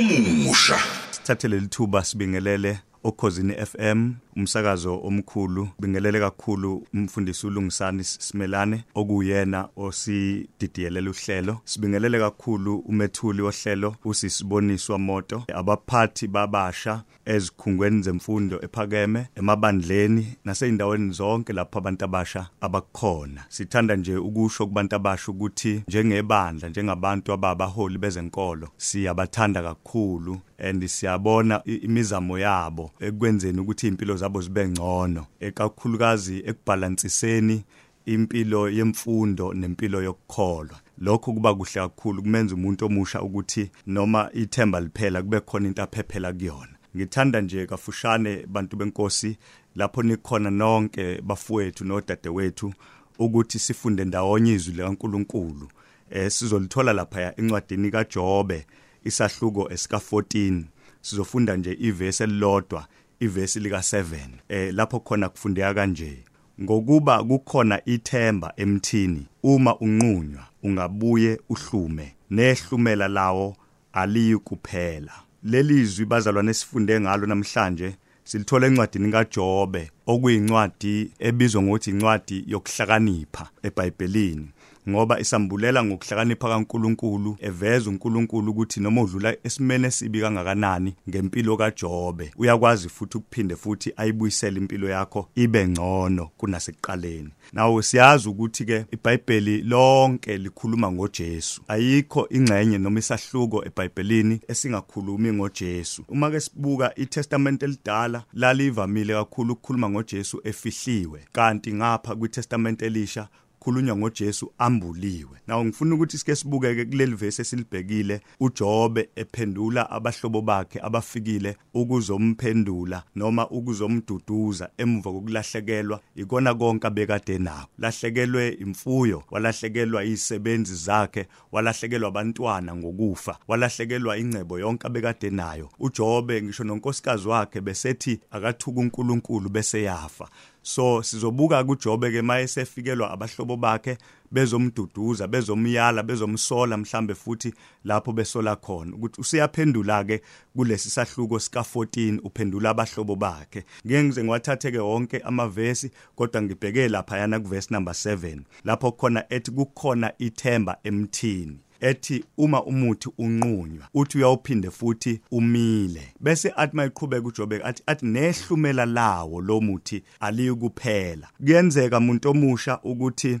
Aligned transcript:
omusha 0.00 0.78
sithathele 1.10 1.58
lithuba 1.60 2.04
sibingelele 2.04 2.78
okhosini 3.04 3.54
FM 3.54 4.12
umsakazo 4.36 5.00
omkhulu 5.02 5.68
bingelele 5.78 6.20
kakhulu 6.20 6.86
umfundisi 6.94 7.46
uLungisani 7.46 8.04
Simelane 8.04 8.84
okuyena 8.94 9.68
osididiyelela 9.76 11.10
uhlelo. 11.10 11.58
Sibingelele 11.64 12.18
kakhulu 12.18 12.76
umethuli 12.78 13.42
wohlelo 13.42 13.96
usisiboniswa 14.04 14.98
moto 14.98 15.42
abaphathi 15.54 16.28
babasha 16.28 17.02
ezikhungweni 17.24 18.02
zemfundo 18.02 18.60
ephakeme 18.62 19.26
emabandleni 19.34 20.36
naseyindaweni 20.44 21.12
zonke 21.12 21.52
lapho 21.52 21.78
abantu 21.78 22.04
abasha 22.04 22.46
abakhona. 22.60 23.44
Sithanda 23.48 23.96
nje 23.96 24.16
ukusho 24.16 24.66
kubantu 24.66 24.96
abasha 24.96 25.32
ukuthi 25.32 25.82
njengebandla 25.88 26.68
njengabantu 26.68 27.32
ababaholi 27.32 27.98
bezenkolo 27.98 28.68
siyabathanda 28.76 29.62
kakhulu 29.62 30.40
and 30.60 30.86
siyabona 30.86 31.62
imizamo 31.64 32.38
yabo 32.38 32.90
ekwenzeni 33.00 33.60
ukuthi 33.60 33.86
impilo 33.86 34.16
zabo 34.16 34.40
zibe 34.40 34.68
ngcono 34.68 35.26
ekakhulukazi 35.40 36.42
ekubalansiseni 36.46 37.64
impilo 38.06 38.70
yemfundo 38.70 39.54
nempilo 39.54 40.02
yokukholwa. 40.02 40.80
Lokho 40.98 41.32
kuba 41.32 41.54
kuhle 41.54 41.72
kakhulu 41.72 42.22
kumenza 42.22 42.54
umuntu 42.54 42.86
omusha 42.86 43.22
ukuthi 43.22 43.70
noma 43.86 44.30
ithemba 44.32 44.80
liphela 44.80 45.22
kube 45.22 45.40
khona 45.40 45.68
into 45.68 45.82
aphephela 45.82 46.32
kuyona. 46.32 46.74
Ngithanda 46.96 47.40
nje 47.40 47.66
kafushane 47.66 48.46
bantu 48.46 48.76
benkosi 48.76 49.36
lapho 49.76 50.02
nikhona 50.02 50.50
nonke 50.50 51.20
bafowethu 51.22 51.84
nodadewethu 51.84 52.74
ukuthi 53.18 53.58
sifunde 53.58 54.04
ndawonye 54.04 54.52
izwi 54.52 54.74
likaNkuluNkulu. 54.74 55.68
Eh 56.10 56.30
sizolithola 56.30 56.92
lapha 56.92 57.36
encwadini 57.36 57.90
kaJobe. 57.90 58.66
Isahluko 59.04 59.70
esika 59.72 59.96
14 59.96 60.62
sizofunda 61.00 61.56
nje 61.56 61.76
ivesi 61.80 62.22
elilodwa 62.22 62.86
ivesi 63.20 63.60
lika 63.60 63.78
7 63.78 64.04
eh 64.48 64.74
lapho 64.74 65.00
khona 65.00 65.28
kufundeka 65.28 65.74
kanje 65.74 66.24
ngokuba 66.62 67.24
kukhona 67.24 67.80
ithemba 67.84 68.52
emthini 68.56 69.26
uma 69.42 69.76
unqunywa 69.78 70.46
ungabuye 70.62 71.40
uhlume 71.48 72.14
nehlumela 72.30 73.08
lawo 73.08 73.56
aliyi 73.92 74.36
kuphela 74.36 75.12
lelizwi 75.44 76.04
bazalwane 76.04 76.54
sifunde 76.54 77.00
ngalo 77.00 77.26
namhlanje 77.26 77.96
silithola 78.24 78.66
encwadini 78.66 79.12
kaJobe 79.12 79.90
okuyincwadi 80.06 81.10
ebizwa 81.18 81.62
ngokuthi 81.62 81.90
incwadi 81.90 82.44
yokuhlakanipha 82.46 83.44
eBhayibhelini. 83.66 84.48
Ngoba 84.88 85.20
isambulela 85.20 85.84
ngokuhlakanipha 85.84 86.48
kaNkuluNkulu 86.48 87.36
eveza 87.40 87.90
uNkulunkulu 87.90 88.50
ukuthi 88.50 88.80
noma 88.80 89.02
udlula 89.02 89.36
esimene 89.44 89.88
esibi 89.88 90.20
kangakanani 90.20 90.94
ngempilo 91.08 91.56
kaJobe 91.56 92.32
uyakwazi 92.36 92.88
futhi 92.88 93.18
ukuphinde 93.18 93.56
futhi 93.56 93.92
ayibuyisele 93.96 94.60
impilo 94.60 94.88
yakho 94.88 95.28
ibe 95.34 95.68
ngcono 95.68 96.30
kunasekuqaleni. 96.36 97.30
Nawo 97.52 97.82
siyazi 97.82 98.28
ukuthi 98.28 98.64
ke 98.64 98.84
iBhayibheli 98.92 99.62
lonke 99.62 100.38
likhuluma 100.38 100.92
ngoJesu. 100.92 101.62
Ayikho 101.68 102.26
ingxenye 102.30 102.78
noma 102.78 102.98
isahluko 102.98 103.64
eBhayibhelini 103.64 104.40
esingakhulumi 104.48 105.32
ngoJesu. 105.32 106.04
Uma 106.08 106.30
ke 106.30 106.40
sibuka 106.40 106.92
iTestament 106.96 107.62
elidala 107.62 108.22
lalivamile 108.34 109.14
kakhulu 109.14 109.52
ukukhuluma 109.52 109.90
ngoJesu 109.90 110.40
efihliwe 110.44 111.20
kanti 111.32 111.74
ngapha 111.74 112.14
kwiTestament 112.16 112.82
elisha 112.82 113.28
khulunywa 113.60 113.96
ngoJesu 113.96 114.52
ambuliwe. 114.58 115.38
Nawo 115.46 115.64
ngifuna 115.64 115.94
ukuthi 115.94 116.18
sike 116.18 116.36
sibukeke 116.36 116.84
kuleli 116.84 117.14
verse 117.14 117.42
esilibhekile 117.42 118.20
uJobe 118.40 119.08
ephendula 119.16 119.90
abahlobo 119.90 120.40
bakhe 120.42 120.80
abafikile 120.82 121.56
ukuzomphendula 121.74 123.02
noma 123.16 123.48
ukuzomduduza 123.50 124.70
emuva 124.78 125.12
kokulahlekelwa 125.12 126.00
ikona 126.16 126.54
konke 126.54 126.86
abekade 126.86 127.38
nako 127.38 127.68
lahlekelwe 127.78 128.48
imfuyo 128.48 129.22
walahlekelwa 129.30 130.04
izisebenzi 130.04 130.74
zakhe 130.74 131.26
walahlekelwa 131.52 132.08
abantwana 132.08 132.76
ngokufa 132.76 133.38
walahlekelwa 133.48 134.18
ingcebo 134.18 134.58
yonke 134.58 134.86
abekade 134.86 135.30
nayo. 135.30 135.68
uJobe 135.78 136.42
ngisho 136.42 136.64
nonkosikazi 136.64 137.28
wakhe 137.28 137.60
besethi 137.60 138.20
akathuka 138.30 138.80
uNkulunkulu 138.80 139.48
bese 139.48 139.82
yafa. 139.82 140.28
So 140.62 141.02
sizobuka 141.02 141.64
kuJobe 141.64 142.10
ke 142.10 142.22
mayesefikelwa 142.22 143.10
abahlobo 143.10 143.56
bakhe 143.56 143.98
bezomduduza 144.30 145.28
bezomyala 145.28 146.02
bezomsola 146.02 146.76
mhlambe 146.76 147.14
futhi 147.14 147.54
lapho 147.84 148.12
besola 148.12 148.56
khona. 148.56 148.96
Ukuthi 148.96 149.20
usiyaphendula 149.20 150.04
ke 150.04 150.22
kulesi 150.56 150.90
sahluko 150.90 151.38
sika 151.38 151.60
14 151.60 152.20
uphendula 152.24 152.70
abahlobo 152.70 153.16
bakhe. 153.16 153.64
Ngeke 153.86 154.04
ngize 154.04 154.24
ngiwathathe 154.24 154.70
ke 154.72 154.78
wonke 154.78 155.18
amavesi 155.18 155.90
kodwa 156.14 156.42
ngibheke 156.42 156.88
lapha 156.88 157.18
yana 157.18 157.40
kuverse 157.40 157.74
number 157.74 157.94
7 157.94 158.40
lapho 158.64 158.92
khona 158.92 159.24
ethi 159.28 159.50
kukhona 159.50 160.12
ithemba 160.18 160.76
emthini. 160.84 161.58
Ethi 161.80 162.24
uma 162.38 162.64
umuthi 162.64 163.08
unqunywa 163.18 163.88
uthi 163.94 164.18
uyawuphinde 164.18 164.70
futhi 164.70 165.20
umile. 165.30 166.02
Bese 166.20 166.52
athi 166.56 166.76
mayiqhubeka 166.76 167.28
uJobe 167.28 167.60
athi 167.64 167.82
athi 167.86 168.06
nehlumela 168.06 168.86
lawo 168.86 169.40
lo 169.40 169.60
muthi 169.60 170.02
aliyikuphela. 170.20 171.28
Kuyenzeka 171.44 171.98
umuntu 171.98 172.30
omusha 172.30 172.78
ukuthi 172.82 173.38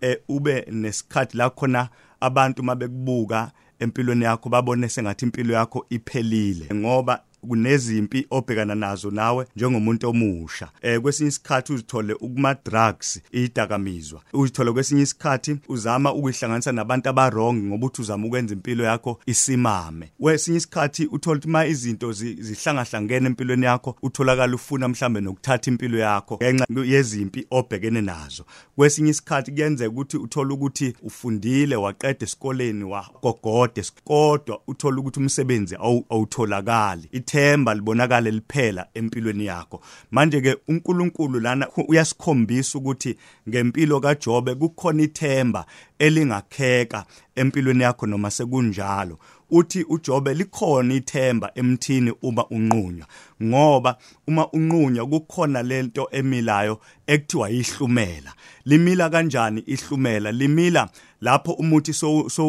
eh 0.00 0.18
ube 0.28 0.66
nesikhathi 0.70 1.36
la 1.36 1.50
khona 1.50 1.88
abantu 2.20 2.62
mabekubuka 2.62 3.52
empilweni 3.78 4.24
yakho 4.24 4.48
babone 4.48 4.88
sengathi 4.88 5.24
impilo 5.24 5.54
yakho 5.54 5.86
iphelile. 5.90 6.74
Ngoba 6.74 7.22
kunezimpi 7.48 8.26
obhekana 8.30 8.74
nazo 8.74 9.10
nawe 9.10 9.46
njengomuntu 9.56 10.08
omusha. 10.08 10.68
Eh 10.82 11.00
kwesinye 11.00 11.28
isikhathi 11.28 11.72
uzithole 11.72 12.12
ukuma 12.12 12.56
drugs 12.64 13.20
idakamizwa 13.32 14.20
uzithole 14.32 14.72
kwesinye 14.72 15.02
isikhathi 15.02 15.56
uzama 15.68 16.14
ukuyihlanganisa 16.14 16.72
nabantu 16.72 17.08
abarong 17.08 17.54
ngoba 17.54 17.86
uthi 17.86 18.02
uzama 18.02 18.26
ukwenza 18.26 18.54
impilo 18.54 18.84
yakho 18.84 19.20
isimame. 19.26 20.10
Kwesinye 20.20 20.56
isikhathi 20.56 21.06
uthola 21.06 21.36
ukuthi 21.36 21.48
ma 21.48 21.66
izinto 21.66 22.12
zihlangahlangene 22.12 23.26
empilweni 23.26 23.64
yakho 23.64 23.96
utholakala 24.02 24.54
ufuna 24.54 24.88
mhlambe 24.88 25.20
nokuthatha 25.20 25.70
impilo 25.70 25.98
yakho 25.98 26.36
ngenxa 26.36 26.66
yezimpi 26.84 27.46
obhekene 27.50 28.00
nazo. 28.00 28.44
Kwesinye 28.76 29.10
isikhathi 29.10 29.52
kuyenzeka 29.52 29.90
ukuthi 29.90 30.16
uthola 30.16 30.54
ukuthi 30.54 30.94
ufundile 31.02 31.76
waqeda 31.76 32.24
esikoleni 32.24 32.84
wagogode 32.84 33.82
kodwa 34.04 34.60
uthola 34.66 35.00
ukuthi 35.00 35.20
umsebenzi 35.20 35.76
awutholakali. 36.10 37.08
Ithemba 37.32 37.74
libonakala 37.74 38.30
liphela 38.30 38.86
empilweni 38.94 39.46
yakho. 39.46 39.80
Manje 40.10 40.40
ke 40.40 40.56
uNkulunkulu 40.68 41.40
lana 41.40 41.68
uyasikhombisa 41.88 42.78
ukuthi 42.78 43.16
ngempilo 43.48 44.00
kaJobe 44.00 44.54
kukhona 44.54 45.02
ithemba 45.02 45.66
elingakheka 45.98 47.04
empilweni 47.34 47.82
yakho 47.82 48.06
noma 48.06 48.30
sekunjalo. 48.30 49.18
Uthi 49.50 49.84
uJobe 49.88 50.34
likhona 50.34 50.94
ithemba 50.94 51.50
emthini 51.54 52.12
uma 52.22 52.46
unqunywa 52.46 53.06
ngoba 53.42 53.96
uma 54.26 54.48
unqunywa 54.52 55.06
kukhona 55.06 55.62
lento 55.62 56.08
emilayo 56.12 56.80
ekuthiwa 57.06 57.50
ihlumela 57.50 58.32
limila 58.64 59.10
kanjani 59.10 59.60
ihlumela? 59.60 60.32
Limila 60.32 60.88
lapho 61.22 61.52
umuthi 61.52 61.92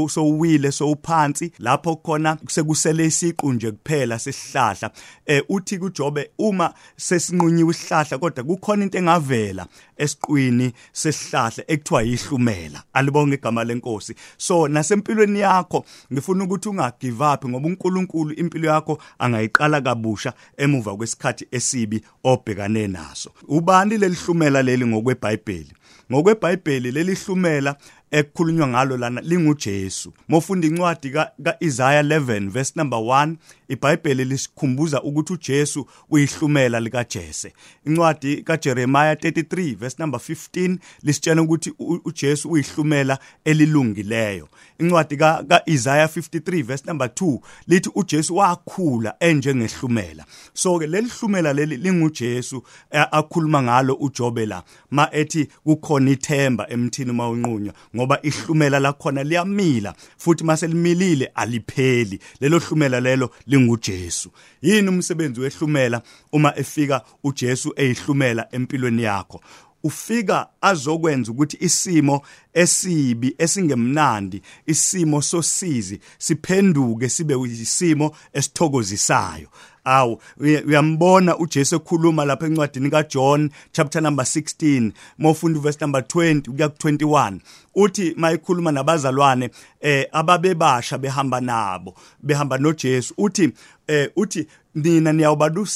sowuwile 0.10 0.72
sowuphansi 0.72 1.52
lapho 1.60 1.96
khona 1.96 2.38
sekusele 2.48 3.06
isiqu 3.06 3.54
nje 3.54 3.72
kuphela 3.72 4.20
sesihlahla. 4.20 4.92
Eh 5.26 5.44
uthi 5.50 5.78
kuJobe 5.78 6.30
uma 6.38 6.74
sesinqunyiwe 6.98 7.72
isihlahla 7.72 8.18
kodwa 8.18 8.44
kukhona 8.44 8.84
into 8.84 8.98
engavela 8.98 9.68
esiqwini 9.98 10.74
sesihlahla 10.92 11.64
ekuthiwa 11.68 12.02
yihlumela. 12.04 12.84
Alibonge 12.94 13.36
igama 13.36 13.64
lenkosi. 13.64 14.16
So 14.38 14.68
nasempilweni 14.68 15.40
yakho 15.40 15.86
ngifuna 16.14 16.44
ukuthi 16.44 16.70
ungagive 16.70 17.26
up 17.34 17.46
ngoba 17.46 17.68
uNkulunkulu 17.68 18.34
impilo 18.34 18.70
yakho 18.70 18.98
angayiqala 19.20 19.82
kabusha 19.82 20.34
emuva 20.58 20.96
kwesikhathi 20.96 21.48
esibi 21.52 22.04
obhekane 22.24 22.88
naso. 22.88 23.32
Ubani 23.48 23.98
lelihlumela 23.98 24.62
leli 24.62 24.86
ngokweBhayibheli? 24.86 25.74
ngokweBhayibheli 26.12 26.92
lelihlumela 26.92 27.76
ekukhulunywa 28.14 28.68
ngalo 28.68 28.98
lana 28.98 29.22
linguJesu. 29.22 30.14
Mofunda 30.28 30.68
incwadi 30.68 31.10
kaIsaiah 31.44 32.04
11 32.04 32.50
verse 32.50 32.74
number 32.76 33.00
1 33.00 33.36
iBhayibheli 33.70 34.26
lisikhumbuza 34.26 35.04
ukuthi 35.04 35.34
uJesu 35.34 35.88
uyihlumela 36.10 36.80
likaJese. 36.80 37.54
Incwadi 37.86 38.44
kaJeremiah 38.44 39.14
33 39.14 39.76
verse 39.76 39.96
number 40.00 40.20
15 40.20 40.78
lisitshela 41.04 41.42
ukuthi 41.42 41.74
uJesu 42.06 42.52
uyihlumela 42.52 43.20
elilungileyo. 43.46 44.48
Incwadi 44.80 45.18
kaIsaiah 45.18 46.08
53 46.08 46.64
verse 46.64 46.84
number 46.88 47.08
2 47.08 47.40
lithi 47.68 47.90
uJesu 47.96 48.36
wakhula 48.36 49.16
enjengehlumela. 49.20 50.26
So 50.54 50.80
ke 50.80 50.88
lelihlumela 50.88 51.54
leli 51.54 51.78
linguJesu 51.78 52.64
akhuluma 52.92 53.64
ngalo 53.64 53.94
uJobe 53.94 54.46
la 54.46 54.64
ma 54.92 55.10
ethi 55.12 55.48
kukhona 55.64 56.12
ithemba 56.12 56.70
emthini 56.70 57.12
mawunqunywa 57.12 57.74
ngoba 58.04 58.20
ihlumela 58.22 58.80
lakhona 58.80 59.24
liyamila 59.24 59.94
futhi 60.18 60.44
mase 60.44 60.68
limilile 60.68 61.26
alipheli. 61.26 62.20
Lelo 62.42 62.60
hlumela 62.60 63.00
lelo 63.00 63.30
linguJesu. 63.48 64.32
Yini 64.62 64.90
umsebenzi 64.90 65.42
wehlumela 65.42 66.02
uma 66.32 66.58
efika 66.58 67.02
uJesu 67.24 67.74
eyihlumela 67.76 68.48
empilweni 68.52 69.04
yakho? 69.04 69.42
Ufika 69.84 70.48
azokwenza 70.62 71.32
ukuthi 71.32 71.58
isimo 71.60 72.22
esibi 72.54 73.36
esingemnandi 73.38 74.42
isimo 74.66 75.22
sosizi 75.22 76.00
siphenduke 76.18 77.10
sibe 77.10 77.34
isimo 77.34 78.16
esithokozisayo. 78.34 79.48
Awu 79.86 80.22
uyambona 80.68 81.38
uJesu 81.38 81.76
ekhuluma 81.76 82.26
lapha 82.26 82.46
encwadini 82.48 82.90
kaJohn 82.90 83.50
chapter 83.72 84.02
number 84.02 84.26
16 84.26 84.92
mawufunda 85.18 85.60
verse 85.60 85.78
number 85.82 86.02
20 86.02 86.42
kuya 86.42 86.68
ku21 86.68 87.40
uthi 87.76 88.14
mayikhuluma 88.18 88.72
nabazalwane 88.72 89.50
eh 89.82 90.08
ababebasha 90.12 90.98
behamba 90.98 91.42
nabo 91.42 91.96
behamba 92.24 92.58
noJesu. 92.58 93.14
Uthi 93.18 93.54
eh 93.88 94.10
uthi 94.16 94.48
nina 94.76 95.14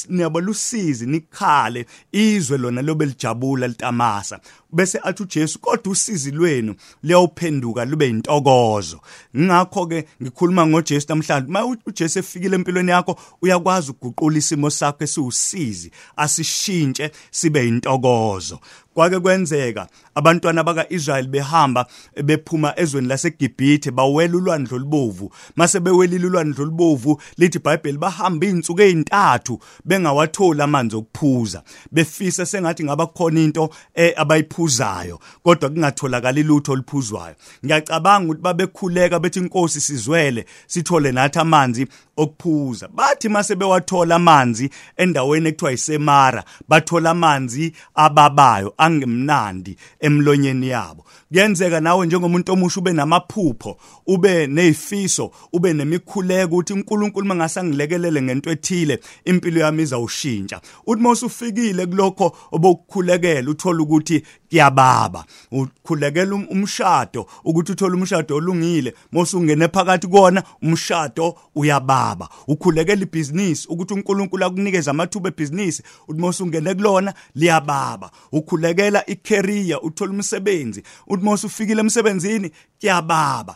niyabalusizi 0.10 1.06
nikhale 1.06 1.86
izwe 2.12 2.58
lona 2.58 2.82
lobe 2.82 3.06
lijabula 3.06 3.68
litamasa. 3.68 4.40
Bese 4.72 5.00
athi 5.04 5.24
uJesu 5.24 5.60
kodwa 5.60 5.92
usizi 5.92 6.32
lwenu 6.32 6.76
liyawuphenduka 7.04 7.86
lube 7.86 8.10
intokozo 8.10 9.02
ngakho 9.38 9.88
ke 9.88 10.08
ngikhuluma 10.22 10.68
ngoJesu 10.68 11.06
namhlanje 11.10 11.50
uma 11.50 11.78
uJesu 11.86 12.20
efikile 12.20 12.56
empilweni 12.56 12.92
yakho 12.92 13.20
uyakwazi 13.42 13.92
ukuguqula 13.92 14.38
isimo 14.38 14.70
sakho 14.70 15.04
esiwusizi 15.04 15.92
asishintshe 16.16 17.12
sibe 17.32 17.68
intokozo 17.68 18.60
kwake 18.98 19.20
kwenzeka 19.20 19.88
abantwana 20.16 20.64
bakaIsrael 20.64 21.28
behamba 21.28 21.86
bephuma 22.24 22.74
ezweni 22.80 23.08
laseGibhithe 23.08 23.92
bawela 23.92 24.38
ulwandle 24.38 24.76
olubovu. 24.76 25.32
Mase 25.56 25.80
bewelile 25.80 26.28
ulwandle 26.28 26.62
olubovu 26.64 27.22
lithi 27.38 27.58
iBhayibheli 27.58 27.98
bahamba 27.98 28.46
izinsuku 28.46 28.82
ezintathu 28.82 29.60
bengawatholi 29.86 30.62
amanzi 30.62 30.96
okuphuza. 30.96 31.64
Befisa 31.92 32.46
sengathi 32.46 32.84
ngaba 32.84 33.08
khona 33.08 33.40
into 33.40 33.70
abayiphuzayo 34.16 35.20
kodwa 35.44 35.70
kungatholakala 35.70 36.42
lutho 36.42 36.72
oluphuzwayo. 36.72 37.36
Ngiyacabanga 37.66 38.26
ukuthi 38.26 38.42
babekhuleka 38.42 39.20
bethi 39.20 39.40
inkosi 39.40 39.82
sizwele 39.82 40.46
sithole 40.68 41.12
nathi 41.12 41.40
amanzi 41.40 41.88
okuphuza. 42.18 42.88
Bathi 42.88 43.30
mase 43.30 43.56
bewathola 43.56 44.16
amanzi 44.16 44.70
endaweni 44.98 45.50
ekuthiwa 45.50 45.72
iSemara 45.72 46.44
bathola 46.68 47.10
amanzi 47.10 47.74
ababayo 47.96 48.74
angemnandi 48.88 49.78
emlonyeni 50.00 50.68
yabo. 50.68 51.06
Kuyenzeka 51.30 51.80
nawe 51.80 52.06
njengomuntu 52.06 52.54
omusha 52.54 52.80
ube 52.80 52.94
namaphupho 52.94 53.78
ube 54.08 54.48
nezifiso 54.48 55.32
ube 55.54 55.74
nemikhuleko 55.74 56.58
ukuthi 56.58 56.74
uNkulunkulu 56.74 57.26
mangasangilekelele 57.26 58.22
ngento 58.22 58.52
ethile 58.52 59.00
impilo 59.26 59.62
yami 59.62 59.84
izawushintsha. 59.84 60.62
Uthi 60.88 61.02
mawusufikile 61.02 61.86
kulokho 61.86 62.36
obokukhulekela 62.52 63.52
uthola 63.52 63.84
ukuthi 63.84 64.24
kuyababa. 64.50 65.26
Ukhulekela 65.52 66.36
um-, 66.36 66.48
umshado 66.50 67.26
ukuthi 67.44 67.72
uthole 67.72 67.96
umshado 67.96 68.36
olungile. 68.36 68.94
Mosungene 69.12 69.68
phakathi 69.68 70.08
kona 70.08 70.44
umshado 70.62 71.36
uyababa. 71.56 72.30
Ukhulekela 72.48 73.02
ibhizinisi 73.02 73.68
ukuthi 73.70 73.94
uNkulunkulu 73.94 74.46
akunikeze 74.46 74.90
amathuba 74.90 75.30
ebhizinisi. 75.30 75.84
Uthi 76.08 76.22
mosungene 76.22 76.74
kulona 76.74 77.14
liyababa. 77.36 78.12
Ukhulekela 78.32 78.77
icareer 79.08 79.80
uthola 79.84 80.12
umsebenzi. 80.12 80.84
Uthi 81.08 81.24
mosufikile 81.24 81.80
emsebenzini 81.80 82.52
kuyababa 82.80 83.56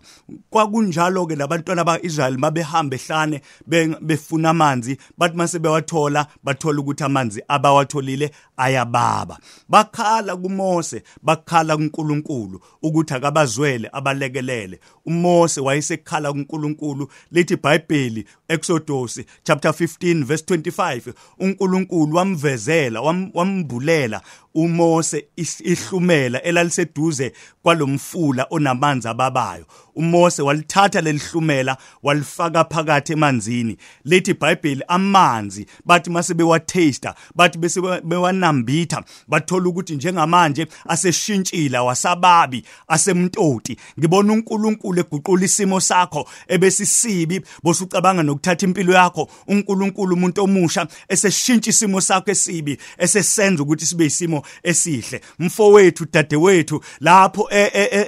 kwakunjalo 0.50 1.26
ke 1.28 1.36
labantwana 1.36 1.84
baIsrael 1.84 2.38
mabehamba 2.38 2.96
ehlane 2.96 3.42
befuna 4.02 4.50
amanzi 4.50 4.98
bathi 5.18 5.38
mase 5.38 5.60
bewathola 5.60 6.28
bathola 6.44 6.80
ukuthi 6.80 7.04
amanzi 7.04 7.44
abawatholile 7.48 8.32
ayababa. 8.58 9.38
Bakhala 9.70 10.36
kuMose 10.38 11.04
bakhala 11.24 11.78
kuNkulunkulu 11.78 12.62
ukuthi 12.82 13.14
akabazwele 13.14 13.90
abalekelele. 13.94 14.80
uMose 15.06 15.62
wayesekhala 15.62 16.32
kuNkulunkulu. 16.34 17.08
Lithi 17.32 17.54
iBhayibheli 17.54 18.26
Exodus 18.48 19.22
chapter 19.44 19.72
15 19.72 20.24
verse 20.26 20.44
25 20.44 21.14
uNkulunkulu 21.40 22.16
wamvezela 22.16 23.02
wambulela 23.34 24.22
uMose 24.56 25.28
ihlumela 25.64 26.42
elaliseduze 26.44 27.34
kwalomfula 27.64 28.48
onamanzi 28.50 29.08
ababayo 29.12 29.66
uMose 29.96 30.42
walithatha 30.42 31.02
lelihlumela 31.02 31.78
walifaka 32.04 32.64
phakathi 32.64 33.14
emanzini. 33.14 33.78
Lethi 34.06 34.32
iBhayibheli 34.32 34.84
amanzi. 34.88 35.66
Bathi 35.86 36.10
mase 36.10 36.34
bewathesta 36.34 37.16
bathi 37.36 37.58
bese 37.58 37.82
bewanambitha. 38.04 39.04
Bathola 39.28 39.70
ukuthi 39.70 39.96
njengamanje 39.96 40.68
aseshintshile 40.88 41.78
wasababi 41.78 42.64
asemntoti 42.88 43.78
ngibona 44.00 44.34
uNkulunkulu 44.34 45.00
eguqula 45.00 45.46
isimo 45.46 45.80
sakho 45.80 46.28
ebesisibi. 46.48 47.42
Bosucabanga 47.64 48.24
nokuthatha 48.24 48.66
impilo 48.66 48.94
yakho. 48.94 49.30
uNkulunkulu 49.48 50.16
umuntu 50.16 50.44
omusha 50.44 50.88
eseshintsha 51.10 51.70
isimo 51.70 52.02
sakho 52.02 52.32
esibi 52.32 52.78
esesenza 52.98 53.64
ukuthi 53.64 53.86
sibe 53.86 54.06
isimo 54.06 54.44
esihle. 54.64 55.22
Mfowethu 55.40 56.06
dadewethu 56.14 56.84
lapho 57.00 57.48
e, 57.52 57.72
e, 57.74 58.06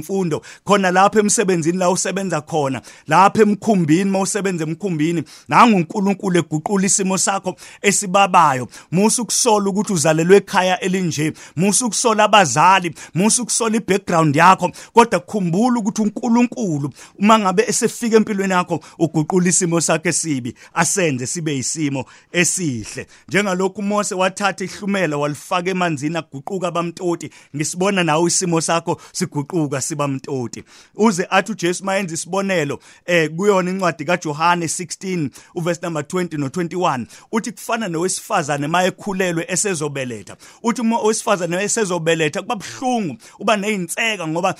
sezemfundo 0.00 0.42
khona 0.64 0.90
lapho 0.90 1.18
emsebenzini 1.18 1.78
la 1.78 1.90
usebenza 1.90 2.40
khona 2.40 2.82
lapho 3.06 3.42
emkhumbini 3.42 4.10
mawusebenza 4.10 4.64
emkhumbini 4.64 5.22
nangu 5.48 5.76
uNkulunkulu 5.76 6.38
eguqula 6.38 6.86
isimo 6.86 7.18
sakho 7.18 7.56
esibabayo. 7.82 8.68
Musu 8.90 9.24
kusola 9.24 9.70
ukuthi 9.70 9.92
uzalelwe 9.92 10.36
ekhaya 10.36 10.80
elinje 10.80 11.32
musu 11.56 11.88
kusola 11.88 12.24
abazali 12.24 12.94
musu 13.14 13.44
kusola 13.44 13.76
ibackground 13.76 14.36
yakho 14.36 14.70
kodwa 14.92 15.20
khumbula 15.20 15.78
ukuthi 15.80 16.02
uNkulunkulu 16.02 16.92
uma 17.18 17.38
ngabe 17.38 17.64
esefika 17.68 18.16
empilweni 18.16 18.52
yakho 18.52 18.80
uguqula 18.98 19.48
isimo 19.48 19.80
sakhe 19.80 20.08
esibi 20.08 20.54
asenze 20.74 21.26
sibe 21.26 21.58
isimo 21.58 22.04
esihle. 22.32 23.06
Njengalokhu 23.28 23.80
uMose 23.80 24.14
wathatha 24.14 24.64
ihlumela 24.64 25.16
walifaka 25.16 25.70
emanzini 25.70 26.16
aguquka 26.16 26.68
abamtoti 26.68 27.30
ngisibona 27.56 28.04
nawe 28.04 28.26
isimo 28.26 28.60
sakho 28.60 29.00
siguquka 29.12 29.80
siba 29.90 30.08
mtoti 30.08 30.64
uze 30.94 31.26
athi 31.30 31.52
uJesu 31.52 31.84
mayenza 31.84 32.14
isibonelo 32.14 32.78
eh 33.06 33.30
kuyona 33.36 33.70
incwadi 33.70 34.04
kaJohane 34.04 34.66
16 34.66 35.30
uverse 35.54 35.80
number 35.82 36.02
20 36.02 36.38
no 36.38 36.46
21 36.46 37.06
uthi 37.32 37.52
kufana 37.52 37.88
nowesifazane 37.88 38.66
mayekhulelwe 38.66 39.44
esezobeletha. 39.48 40.36
Uthi 40.62 40.80
uma 40.80 40.98
owesifazane 40.98 41.62
esezobeletha 41.62 42.42
kuba 42.42 42.56
buhlungu 42.56 43.16
uba 43.38 43.56
nezinseka 43.56 44.28
ngoba 44.28 44.54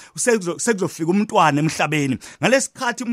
sekuzofika 0.57 1.11
umntwana 1.11 1.61
emhlabeni. 1.61 2.19
Ngalesikhathi 2.43 3.05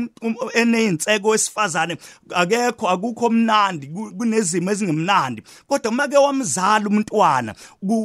enezinseko 0.54 1.28
wesifazane 1.28 1.96
akekho 2.34 2.88
akukho 2.88 3.30
mnandi 3.30 3.86
kunezimo 4.18 4.70
ezingemnandi. 4.70 5.42
Kodwa 5.66 5.92
make 5.92 6.16
wamzala 6.16 6.86
umntwana 6.86 7.54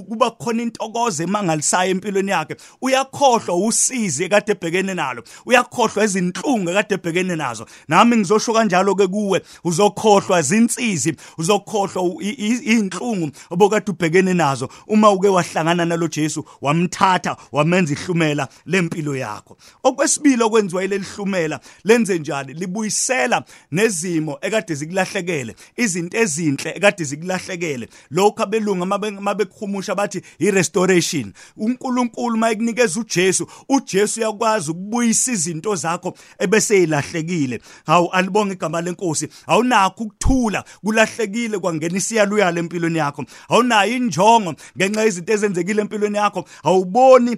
kuba 0.08 0.32
khona 0.32 0.64
intokozo 0.64 1.24
emangalisayo 1.24 1.92
empilweni 1.92 2.32
yakhe 2.32 2.56
uyakhohlwa 2.82 3.56
usizi 4.04 4.24
ekade 4.24 4.52
ebhekene 4.52 4.94
nalo. 4.94 5.24
Uyakhohlwa 5.46 6.06
izinhlungu 6.06 6.70
ekade 6.70 6.96
ebhekene 6.96 7.36
nazo. 7.36 7.66
Nami 7.88 8.18
ngizosho 8.18 8.54
kanjalo 8.54 8.96
ke 8.96 9.08
kuwe 9.08 9.42
uzokhohlwa 9.64 10.42
zinsizi 10.42 11.16
uzokhohlwa 11.38 12.22
inhlungu 12.22 13.32
obokade 13.50 13.92
ubhekene 13.92 14.34
nazo. 14.34 14.70
Uma 14.88 15.12
uke 15.12 15.28
wahlangana 15.28 15.86
nalo 15.86 16.08
Jesu 16.08 16.46
wamthatha 16.62 17.38
wamenza 17.52 17.94
ihlumela 17.94 18.48
lempilo 18.66 19.16
yakho. 19.16 19.58
Okwesibili 19.84 20.44
okwenziwa 20.44 20.84
ile 20.84 20.98
lihlumela 20.98 21.60
lenze 21.84 22.20
njani? 22.20 22.54
Libuyisela 22.54 23.44
nezimo 23.72 24.38
ekade 24.42 24.76
zikulahlekele 24.76 25.56
izinto 25.78 26.18
ezinhle 26.18 26.72
ekade 26.76 27.04
zikulahlekele. 27.04 27.88
Lokho 28.12 28.44
abelungu 28.44 28.86
mabekhumusha 28.86 29.96
bathi 29.96 30.22
i 30.40 30.52
restoration 30.52 31.34
uNkulunkulu 31.58 32.38
mayikunikeza 32.38 33.00
uJesu 33.00 33.48
uJesu 33.70 33.93
uyakwazi 33.98 34.72
ukubuyisa 34.72 35.32
izinto 35.32 35.76
zakho 35.76 36.14
ebese 36.40 36.84
ilahlekile. 36.84 37.62
Hawu 37.86 38.10
alibonga 38.12 38.54
igama 38.54 38.82
lenkosi. 38.82 39.28
Awunakho 39.48 40.04
ukuthula 40.04 40.64
kulahlekile 40.84 41.60
kwangena 41.60 41.98
isiyaluyala 41.98 42.60
empilweni 42.60 42.98
yakho. 42.98 43.26
Awunayo 43.50 43.96
injongo 43.96 44.56
ngenxa 44.78 45.04
yezinto 45.04 45.34
ezenzekile 45.34 45.82
empilweni 45.82 46.18
yakho. 46.18 46.46
Awuboni 46.64 47.38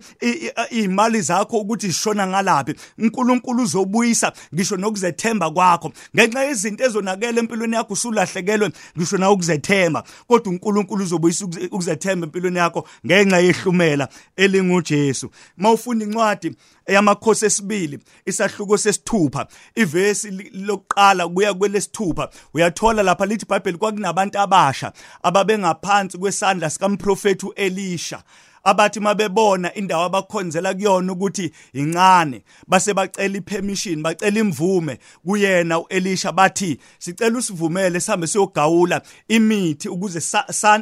izimali 0.69 1.21
zakho 1.21 1.57
ukuthi 1.57 1.88
zishona 1.88 2.27
ngalapi 2.27 2.74
uNkulunkulu 2.97 3.63
uzobuyisa 3.63 4.31
ngisho 4.53 4.77
nokuzethemba 4.77 5.51
kwakho. 5.51 5.91
Ngenxa 6.15 6.43
yezinto 6.43 6.83
ezonakele 6.83 7.39
empilweni 7.39 7.75
yakho 7.75 7.93
usulahlekelwe 7.93 8.71
ngisho 8.97 9.17
na 9.17 9.31
ukuzethemba 9.31 10.03
kodwa 10.27 10.51
uNkulunkulu 10.51 11.03
uzobuyisa 11.03 11.45
ukuzethemba 11.45 12.25
empilweni 12.25 12.57
yakho 12.57 12.88
ngenxa 13.05 13.39
yehlumela 13.39 14.09
elinguJesu. 14.35 15.31
Mawufunda 15.57 16.05
incwadi 16.05 16.44
incwadi 16.47 16.75
eyamakhosi 16.85 17.45
esibili 17.45 17.99
isahluko 18.25 18.77
sesithupha. 18.77 19.47
Ivesi 19.75 20.31
lokuqala 20.53 21.27
kuya 21.27 21.53
kwelesithupha 21.53 22.29
uyathola 22.53 23.03
lapha 23.03 23.25
lithi 23.25 23.45
iBhayibheli 23.45 23.77
kwakunabantu 23.77 24.39
abasha 24.39 24.91
ababengaphansi 25.23 26.17
kwesandla 26.17 26.69
sikamprofeti 26.69 27.45
uElisha 27.45 28.23
abathi 28.65 28.99
mabebona 28.99 29.73
indawo 29.73 30.03
abakhonzela 30.05 30.73
kuyona 30.73 31.13
ukuthi 31.13 31.51
incane 31.73 32.41
base 32.67 32.93
bacela 32.93 33.37
ipermission 33.37 34.01
bacela 34.01 34.39
imvume 34.39 34.99
kuyena 35.25 35.79
uElisha 35.79 36.31
bathi 36.31 36.79
sicela 36.99 37.37
usivumele 37.37 37.99
sihambe 37.99 38.27
siyogawula 38.27 39.01
imithi 39.27 39.89
ukuze 39.89 40.21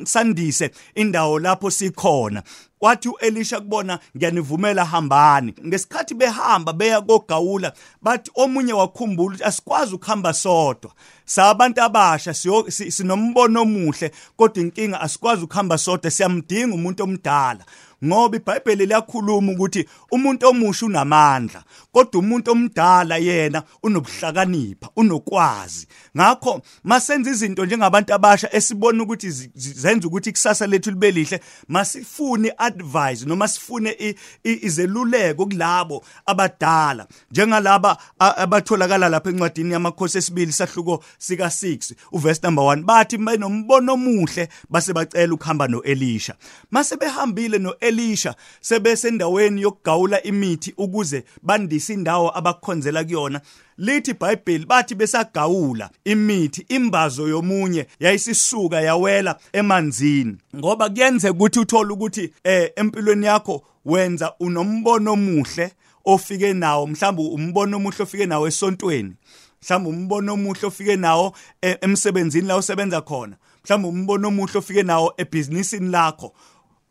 sandise 0.06 0.72
indawo 0.96 1.40
lapho 1.40 1.72
sikhona. 1.72 2.44
Wathi 2.84 3.10
uElisha 3.10 3.60
kubona 3.60 4.00
ngiyanivumela 4.18 4.86
hambani. 4.86 5.54
Ngesikhathi 5.68 6.14
behamba 6.14 6.74
beya 6.74 7.02
kogawula 7.02 7.74
bathi 8.02 8.32
omunye 8.36 8.74
wakhumbula 8.74 9.28
ukuthi 9.36 9.44
asikwazi 9.44 9.96
ukuhamba 9.96 10.34
sodwa. 10.34 10.92
Sabantu 11.26 11.82
abasha 11.82 12.34
sinombono 12.90 13.62
omuhle 13.62 14.12
kodwa 14.38 14.64
inkinga 14.64 15.02
asikwazi 15.02 15.44
ukuhamba 15.44 15.78
sodwa 15.78 16.12
siyamdinga 16.12 16.76
umuntu 16.76 17.04
omdala. 17.04 17.66
Ngoba 18.06 18.38
iBhayibheli 18.38 18.86
liyakhuluma 18.86 19.52
ukuthi 19.52 19.86
umuntu 20.12 20.48
omusha 20.48 20.86
unamandla 20.86 21.64
kodwa 21.92 22.20
umuntu 22.20 22.52
omdala 22.52 23.18
yena 23.18 23.64
unobuhlakanipha 23.84 24.90
unokwazi. 24.96 25.88
Ngakho 26.18 26.62
masenza 26.84 27.32
izinto 27.32 27.66
njengabantu 27.66 28.14
abasha 28.14 28.56
esibona 28.56 29.04
ukuthi 29.04 29.30
zenza 29.56 30.08
ukuthi 30.08 30.30
ikusasa 30.30 30.68
lethu 30.68 30.90
libe 30.92 31.12
lihle 31.12 31.40
masifune 31.68 32.54
advice 32.58 33.26
noma 33.26 33.48
sifune 33.48 34.16
izeluleko 34.44 35.46
kulabo 35.46 36.04
abadala. 36.26 37.08
Njengalaba 37.32 37.98
abatholakala 38.20 39.10
lapha 39.10 39.30
encwadini 39.30 39.74
yamakhosi 39.74 40.18
esibili 40.18 40.52
sahluko 40.52 41.04
sika 41.18 41.46
6 41.46 41.94
uverse 42.12 42.42
number 42.44 42.64
1 42.64 42.84
bathi 42.84 43.18
benombono 43.18 43.94
omuhle 43.94 44.50
base 44.70 44.94
bacela 44.94 45.34
ukuhamba 45.34 45.68
noElisha. 45.68 46.36
Mase 46.72 46.98
behambile 46.98 47.58
noElisha 47.60 47.93
sebesendaweni 48.62 49.62
yokugawula 49.62 50.24
imithi 50.24 50.74
ukuze 50.78 51.24
bandise 51.42 51.94
indawo 51.94 52.38
abakhonzela 52.38 53.04
kuyona. 53.04 53.42
Lithi 53.78 54.12
iBhayibheli 54.12 54.66
bathi 54.66 54.96
besagawula 54.96 55.90
imithi 56.06 56.66
imbazo 56.70 57.28
yomunye 57.28 57.88
yayisisuka 58.00 58.82
yawela 58.82 59.40
emanzini. 59.54 60.38
Ngoba 60.56 60.90
kuyenzeka 60.90 61.34
ukuthi 61.34 61.60
uthole 61.60 61.94
ukuthi 61.94 62.34
eh 62.44 62.72
empilweni 62.76 63.26
yakho 63.26 63.64
wenza 63.86 64.34
unombono 64.40 65.14
omuhle 65.14 65.72
ofike 66.06 66.54
nawo 66.54 66.88
mhlawumbe 66.88 67.36
umbono 67.36 67.78
omuhle 67.78 68.04
ofike 68.04 68.26
nawo 68.26 68.48
esontweni 68.48 69.14
mhlawumbe 69.64 69.90
umbono 69.90 70.34
omuhle 70.34 70.68
ofike 70.68 70.96
nawo 70.96 71.36
e, 71.62 71.78
emsebenzini 71.82 72.48
la 72.48 72.58
usebenza 72.58 73.02
khona 73.02 73.36
mhlawumbe 73.66 73.88
umbono 73.90 74.28
omuhle 74.28 74.58
ofike 74.58 74.84
nawo 74.84 75.14
ebhizinisini 75.18 75.90
lakho. 75.90 76.34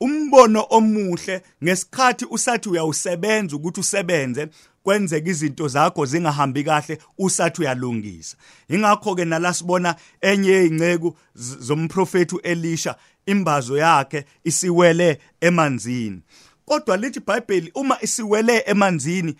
Umbono 0.02 0.66
omuhle 0.70 1.42
ngesikhathi 1.64 2.26
usathi 2.30 2.68
uyawusebenza 2.68 3.56
ukuthi 3.56 3.80
usebenze 3.80 4.48
kwenzeka 4.82 5.30
izinto 5.30 5.68
zakho 5.68 6.06
zingahambi 6.06 6.64
kahle 6.64 6.98
usathi 7.18 7.60
uyalungisa. 7.60 8.36
Ingakho 8.68 9.14
ke 9.14 9.24
nalasibona 9.24 9.94
enye 10.20 10.50
yezingceku 10.50 11.16
zomprofeti 11.34 12.34
uElisha 12.34 12.96
imbazo 13.26 13.76
yakhe 13.76 14.24
isiwele 14.44 15.18
emanzini. 15.40 16.20
Kodwa 16.64 16.96
lithi 16.96 17.18
iBhayibheli 17.18 17.70
uma 17.74 17.98
isiwele 18.02 18.64
emanzini 18.66 19.34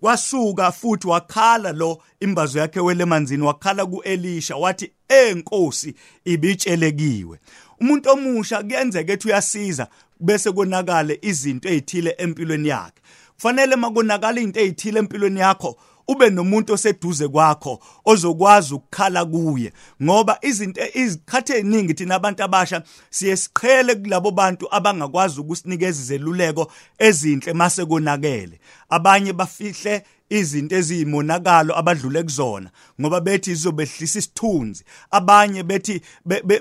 kwasuka 0.00 0.72
futhi 0.72 1.08
wakhala 1.08 1.72
lo 1.72 2.02
imbazo 2.20 2.58
yakhe 2.58 2.80
wele 2.80 3.02
emanzini 3.02 3.42
wakhala 3.42 3.86
kuElisha 3.86 4.56
wathi 4.56 4.92
enkosi 5.08 5.94
ibitshelekiwe. 6.24 7.38
Umuntu 7.80 8.10
omusha 8.10 8.62
kuyenzeka 8.62 9.12
ethi 9.12 9.28
uyasiza 9.28 9.88
bese 10.20 10.52
konakala 10.52 11.14
izinto 11.22 11.68
ezithile 11.68 12.14
empilweni 12.18 12.68
yakhe. 12.68 13.02
Kufanele 13.34 13.76
makonakala 13.76 14.40
izinto 14.40 14.60
ezithile 14.60 14.98
empilweni 14.98 15.40
yakho 15.40 15.76
ube 16.10 16.30
nomuntu 16.30 16.72
oseduze 16.72 17.28
kwakho 17.28 17.80
ozokwazi 18.04 18.74
ukukhala 18.74 19.24
kuye 19.24 19.72
ngoba 20.02 20.38
izinto 20.42 20.80
izikhathe 20.94 21.52
eziningi 21.58 21.94
thina 21.94 22.14
abantu 22.14 22.44
abasha 22.44 22.82
siye 23.10 23.36
siqhele 23.36 23.94
kulabo 23.94 24.30
bantu 24.30 24.66
abangakwazi 24.70 25.40
ukusinikeza 25.40 26.00
izeluleko 26.02 26.72
ezinhle 26.98 27.52
mase 27.52 27.84
konakele. 27.86 28.60
Abanye 28.88 29.32
bafihle 29.32 30.02
izinto 30.30 30.76
eziyimonakalo 30.76 31.78
abadlule 31.78 32.22
kuzona 32.22 32.70
ngoba 33.00 33.20
bethi 33.20 33.50
izobehlisa 33.50 34.18
isithunzi. 34.18 34.84
Abanye 35.10 35.62
bethi 35.62 36.00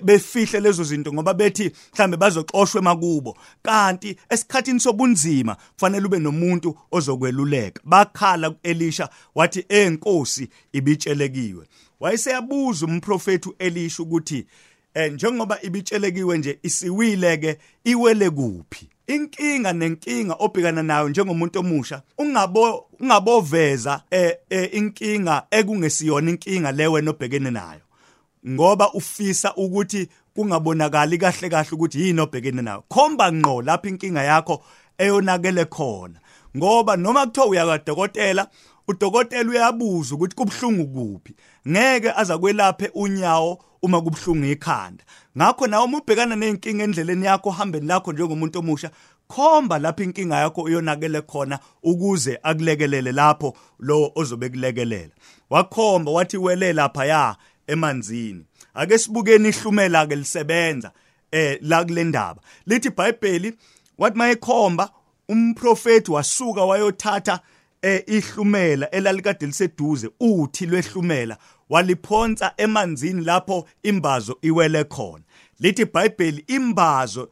befihle 0.03 0.59
lezo 0.59 0.83
zinto 0.83 1.13
ngoba 1.13 1.33
bethi 1.33 1.71
mhlambe 1.93 2.17
bazoxoshwe 2.17 2.81
makubo. 2.81 3.37
Kanti 3.63 4.17
esikhathini 4.29 4.79
sobunzima 4.79 5.55
kufanele 5.73 6.05
ube 6.05 6.19
nomuntu 6.19 6.77
ozokweluleka. 6.91 7.81
Bakhala 7.85 8.49
kuElisha 8.49 9.09
wathi 9.35 9.65
enkosi 9.69 10.49
ibitshelekiwe. 10.73 11.65
Wayeseyabuza 11.99 12.85
umprofeti 12.85 13.49
uElisha 13.49 14.03
ukuthi 14.03 14.45
eh 14.93 15.13
njengoba 15.13 15.61
ibitshelekiwe 15.61 16.37
nje 16.37 16.59
isiwile 16.63 17.37
ke 17.37 17.57
iwele 17.83 18.29
kuphi? 18.29 18.89
Inkinga 19.09 19.73
nenkinga 19.73 20.35
obhekana 20.39 20.83
nayo 20.83 21.09
njengomuntu 21.09 21.59
omusha 21.59 22.01
ungabo 22.17 22.85
ungaboveza 22.99 24.01
eh, 24.11 24.37
eh 24.49 24.69
inkinga 24.73 25.43
ekungesiyona 25.51 26.29
inkinga 26.29 26.71
le 26.71 26.87
wena 26.87 27.11
obhekene 27.11 27.51
nayo. 27.51 27.81
Ngoba 28.47 28.93
ufisa 28.93 29.55
ukuthi 29.55 30.09
kungabonakali 30.35 31.17
kahle 31.17 31.49
kahle 31.49 31.69
ukuthi 31.71 32.01
yini 32.01 32.21
obhekene 32.21 32.61
nayo. 32.61 32.83
Khomba 32.89 33.31
ngqo 33.31 33.61
lapha 33.61 33.89
inkinga 33.89 34.23
yakho 34.23 34.63
eyonakele 34.97 35.65
khona. 35.65 36.19
Ngoba 36.57 36.95
noma 36.95 37.25
kuthiwa 37.25 37.47
uya 37.47 37.65
kadokotela 37.65 38.47
udokotela 38.87 39.49
uyabuza 39.49 40.15
ukuthi 40.15 40.35
kubhlungu 40.35 40.87
kuphi. 40.87 41.35
Ngeke 41.67 42.11
azakwelaphe 42.11 42.91
unyawo 42.93 43.63
uma 43.81 44.01
kubhlungu 44.01 44.45
ikhanda. 44.45 45.03
Ngakho 45.37 45.67
nawe 45.67 45.85
uma 45.85 45.97
ubhekana 45.97 46.35
nenkinga 46.35 46.83
endleleni 46.83 47.25
yakho 47.25 47.51
hambeni 47.51 47.87
lakho 47.87 48.13
njengomuntu 48.13 48.59
omusha 48.59 48.91
khomba 49.27 49.79
lapho 49.79 50.03
inkinga 50.03 50.35
yakho 50.35 50.61
uyonakele 50.61 51.21
khona 51.21 51.59
ukuze 51.83 52.39
akulekelele 52.43 53.11
lapho 53.11 53.57
lo 53.79 54.11
ozobe 54.15 54.49
kulekelela. 54.49 55.11
Wakhomba 55.49 56.11
wathi 56.11 56.37
wele 56.37 56.73
lapha 56.73 57.05
ya 57.05 57.35
emanzini. 57.67 58.45
Ake 58.73 58.97
sibukeni 58.97 59.49
ihlumela 59.49 60.07
ke 60.07 60.15
lisebenza 60.15 60.91
eh 61.31 61.59
la 61.61 61.85
kule 61.85 62.03
ndaba. 62.03 62.41
Lithi 62.65 62.87
iBhayibheli 62.87 63.53
wathi 63.97 64.17
mayekhomba 64.17 64.89
umprofeti 65.29 66.11
wasuka 66.11 66.65
wayothatha 66.65 67.39
eh 67.81 68.03
ihlumela 68.07 68.91
elalikade 68.91 69.45
liseduze 69.45 70.09
uthi 70.19 70.65
lwehlumela 70.65 71.37
waliphonsa 71.69 72.53
emanzini 72.57 73.23
lapho 73.23 73.67
imbazo 73.83 74.37
iwele 74.41 74.83
khona. 74.83 75.23
Lithi 75.59 75.81
iBhayibheli 75.81 76.43
imbazo 76.47 77.29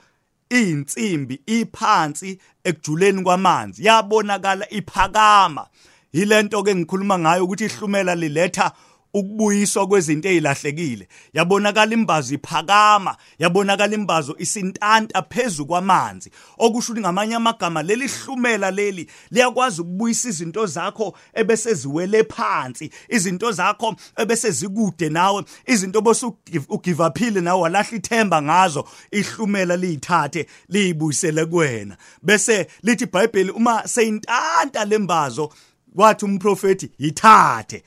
insimbi 0.50 1.42
iphansi 1.46 2.40
ekujuleni 2.64 3.24
kwamanzi 3.24 3.86
yabonakala 3.86 4.70
iphakama. 4.70 5.68
Yilento 6.14 6.64
ke 6.64 6.76
ngikhuluma 6.76 7.20
ngayo 7.20 7.44
ukuthi 7.46 7.66
ihlumela 7.66 8.16
liletha 8.16 8.72
ukubuyiswa 9.14 9.88
kwezinto 9.88 10.30
ezilahlekile 10.30 11.08
yabonakala 11.34 11.94
imbazo 11.94 12.36
iphakama 12.36 13.18
yabonakala 13.40 13.94
imbazo 13.94 14.36
isintanta 14.40 15.22
phezulu 15.22 15.68
kwamanzi. 15.68 16.32
Okusho 16.58 16.92
ukuthi 16.92 17.02
ngamanye 17.02 17.36
amagama 17.36 17.84
leli 17.84 18.08
hlumela 18.08 18.72
leli 18.72 19.10
liyakwazi 19.32 19.82
ukubuyisa 19.82 20.30
izinto 20.30 20.66
zakho 20.66 21.18
ebese 21.34 21.74
ziwele 21.74 22.24
phansi 22.24 22.92
izinto 23.10 23.52
zakho 23.52 23.96
ebese 24.18 24.52
zikude 24.52 25.10
nawe 25.10 25.44
izinto 25.66 26.02
bose 26.02 26.26
ugive 26.70 27.04
uphile 27.04 27.42
nawe 27.42 27.62
walahla 27.62 27.98
ithemba 27.98 28.42
ngazo. 28.42 28.88
Ihlumela 29.12 29.76
liyithathe 29.78 30.48
liyibuyisele 30.70 31.46
kuwena. 31.46 31.98
Bese 32.22 32.68
lithi 32.84 33.04
iBhayibheli 33.04 33.52
uma 33.52 33.88
seyintanta 33.88 34.86
lembazo 34.86 35.54
wathi 35.96 36.26
umprofeti 36.26 36.92
yithathe. 37.00 37.84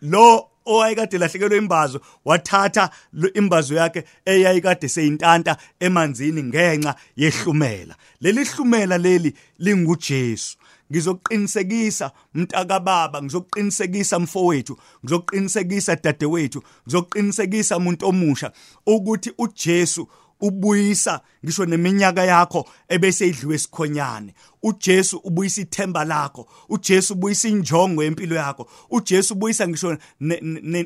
Lo 0.00 0.53
owayekade 0.66 1.18
lahlekelwe 1.18 1.58
imbazo 1.58 2.00
wathatha 2.24 2.90
imbazo 3.34 3.74
yakhe 3.74 4.04
eyayikade 4.24 4.88
seyintanta 4.88 5.56
emanzini 5.80 6.42
ngenxa 6.42 6.94
yehlumela. 7.16 7.94
Leli 8.20 8.44
hlumela 8.44 8.98
leli 8.98 9.34
linguJesu. 9.58 10.56
Ngizoqinisekisa 10.92 12.10
mntaka 12.34 12.80
baba 12.80 13.22
ngizoqinisekisa 13.22 14.18
mfowethu 14.18 14.78
ngizoqinisekisa 15.04 15.96
dadewethu 15.96 16.62
ngizoqinisekisa 16.86 17.76
umuntu 17.76 18.06
omusha 18.06 18.52
ukuthi 18.86 19.32
uJesu 19.38 20.08
ubuyisa 20.40 21.20
ngisho 21.44 21.66
neminyaka 21.66 22.24
yakho 22.24 22.66
ebese 22.88 23.28
idliwe 23.28 23.56
isikhonyane 23.56 24.34
uJesu 24.64 25.16
ubuyisa 25.24 25.60
ithemba 25.60 26.04
lakho. 26.04 26.48
uJesu 26.68 27.12
ubuyisa 27.14 27.48
injongo 27.48 28.04
yempilo 28.04 28.36
yakho. 28.36 28.68
uJesu 28.90 29.34
ubuyisa 29.34 29.68
ngisho 29.68 29.98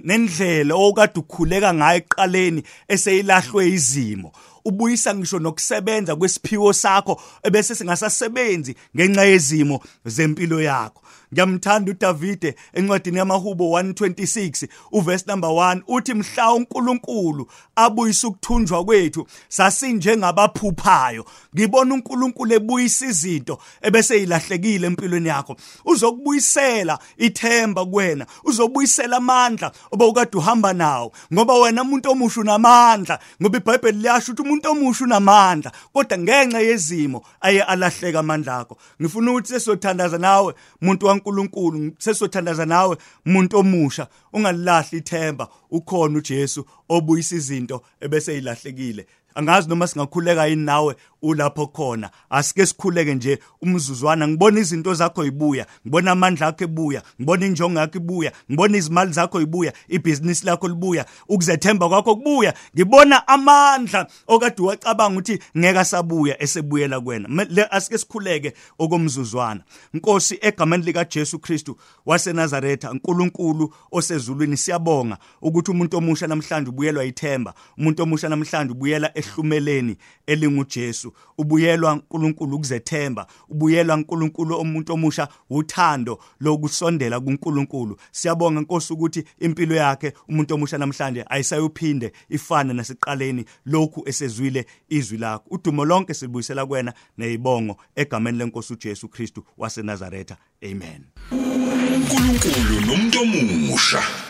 nendlela 0.04 0.74
okade 0.74 1.20
ukhuleka 1.20 1.74
ngayo 1.74 1.98
eqaleni 1.98 2.62
eseyilahlwe 2.88 3.68
izimo. 3.68 4.32
Ubuyisa 4.64 5.14
ngisho 5.14 5.38
nokusebenza 5.38 6.16
kwesiphiwo 6.16 6.72
sakho 6.72 7.20
ebese 7.42 7.74
singasasebenzi 7.74 8.76
ngenxa 8.96 9.24
yezimo 9.24 9.80
zempilo 10.04 10.62
yakho. 10.62 11.02
Ngiyamthanda 11.32 11.90
uDavide 11.90 12.54
encwadini 12.72 13.18
yamahubo 13.18 13.64
126 13.64 14.68
uverse 14.92 15.24
number 15.28 15.50
1 15.50 15.80
uthi 15.88 16.14
mhla 16.14 16.52
uNkulunkulu 16.52 17.50
abuyisa 17.76 18.28
ukuthunjwa 18.28 18.84
kwethu 18.84 19.26
sasinjengabaphuphayo 19.48 21.24
ngibona 21.54 21.94
uNkulunkulu 21.94 22.54
ebuyisa 22.54 23.06
izinto 23.06 23.58
ebese 23.82 24.22
ilahlekile 24.22 24.86
empilweni 24.86 25.28
yakho. 25.28 25.56
Uzokubuyisela 25.84 26.98
ithemba 27.16 27.84
kuwena 27.86 28.26
uzobuyisela 28.44 29.16
amandla 29.16 29.72
obawukade 29.90 30.38
uhamba 30.38 30.72
nawo 30.72 31.12
ngoba 31.32 31.54
wena 31.54 31.82
umuntu 31.82 32.10
omusha 32.10 32.40
unamandla 32.40 33.18
ngoba 33.42 33.58
iBhayibheli 33.58 33.98
liyasho 33.98 34.32
ukuthi 34.32 34.42
umuntu 34.42 34.70
omusha 34.70 35.04
unamandla 35.04 35.72
kodwa 35.92 36.18
ngenxa 36.18 36.60
yezimo 36.60 37.22
aye 37.40 37.62
alahleka 37.62 38.18
amandla 38.18 38.58
akho. 38.58 38.76
Ngifuna 39.00 39.30
ukuthi 39.30 39.48
sesothandaza 39.48 40.18
nawe 40.18 40.54
muntu 40.80 41.10
kaNkuluNkulu 41.18 41.92
sesothandaza 41.98 42.66
nawe 42.66 42.96
umuntu 43.26 43.56
omusha 43.58 44.06
ungalilahli 44.32 44.98
ithemba 44.98 45.48
ukhona 45.70 46.18
uJesu 46.18 46.64
obuyisa 46.88 47.36
izinto 47.36 47.82
ebese 48.00 48.38
ilahlekile. 48.38 49.06
Angazi 49.38 49.68
noma 49.68 49.86
singakhuleka 49.86 50.46
yini 50.46 50.64
nawe 50.64 50.96
ulapho 51.22 51.66
khona. 51.66 52.10
Asike 52.30 52.66
sikhuleke 52.66 53.14
nje 53.14 53.38
umzuzwana 53.62 54.28
ngibona 54.28 54.60
izinto 54.60 54.94
zakho 54.94 55.24
ibuya 55.24 55.66
ngibona 55.86 56.12
amandla 56.12 56.46
akho 56.46 56.64
ebuya 56.64 57.02
ngibona 57.20 57.46
injongo 57.46 57.80
yakho 57.80 57.96
ibuya 57.96 58.32
ngibona 58.50 58.78
izimali 58.78 59.12
zakho 59.12 59.40
ibuya 59.40 59.72
ibhizinisi 59.88 60.46
lakho 60.46 60.68
libuya 60.68 61.06
ukuzethemba 61.28 61.88
kwakho 61.88 62.16
kubuya 62.16 62.54
ngibona 62.76 63.28
amandla 63.28 64.06
okade 64.26 64.62
wacabanga 64.62 65.18
ukuthi 65.18 65.38
ngeke 65.58 65.78
asabuya 65.78 66.42
esebuyela 66.42 67.00
kuwena 67.00 67.46
asike 67.70 67.98
sikhuleke 67.98 68.52
okomzuzwana. 68.78 69.60
Nkosi 69.94 70.38
egameni 70.40 70.84
lika 70.84 71.04
Jesu 71.04 71.38
Kristu 71.38 71.76
waseNazaretha 72.06 72.90
uNkulunkulu 72.90 73.74
osezulwini 73.92 74.56
siyabonga 74.56 75.18
ukuthi 75.42 75.70
umuntu 75.70 75.96
omusha 75.96 76.26
namhlanje 76.26 76.70
ubuyelwa 76.70 77.04
ithemba 77.04 77.54
umuntu 77.78 78.02
omusha 78.02 78.28
namhlanje 78.28 78.72
ubuyela 78.72 79.18
ehlumeleni 79.28 79.96
elinguJesu. 80.26 81.12
Ubuyelwa 81.38 81.92
uNkulunkulu 81.92 82.56
ukuzethemba 82.56 83.26
ubuyelwa 83.48 83.96
uNkulunkulu 83.96 84.60
omuntu 84.60 84.92
omusha 84.92 85.28
uthando 85.50 86.18
lokusondela 86.40 87.20
kuNkulunkulu. 87.20 87.96
Siyabonga 88.10 88.60
Nkosi 88.60 88.92
ukuthi 88.92 89.24
impilo 89.40 89.74
yakhe 89.74 90.12
umuntu 90.28 90.54
omusha 90.54 90.78
namhlanje 90.78 91.24
ayisayophinde 91.28 92.12
ifane 92.28 92.72
naseqaleni 92.72 93.44
lokhu 93.66 94.02
esezwile 94.08 94.66
izwi 94.88 95.18
lakho. 95.18 95.44
Udumo 95.50 95.84
lonke 95.84 96.14
silibuyisela 96.14 96.66
kuwena 96.66 96.92
nezibongo 97.18 97.76
egameni 97.96 98.38
lenkosi 98.38 98.72
uJesu 98.72 99.08
Kristu 99.08 99.44
waseNazaretha. 99.58 100.36
Amen. 100.62 101.04
uNkulunkulu 101.30 102.80
nomuntu 102.86 103.20
omusha. 103.20 104.27